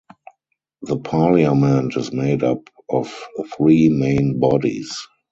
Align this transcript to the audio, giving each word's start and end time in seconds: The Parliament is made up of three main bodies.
The 0.81 0.97
Parliament 0.97 1.95
is 1.95 2.11
made 2.11 2.41
up 2.41 2.71
of 2.89 3.13
three 3.55 3.87
main 3.89 4.39
bodies. 4.39 4.97